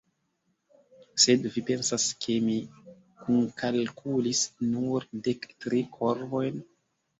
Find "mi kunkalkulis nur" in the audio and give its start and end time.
2.47-5.09